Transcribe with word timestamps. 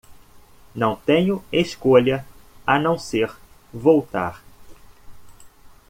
Não 0.73 0.95
tenho 0.95 1.43
escolha 1.51 2.25
a 2.65 2.79
não 2.79 2.97
ser 2.97 3.31
voltar. 3.71 4.41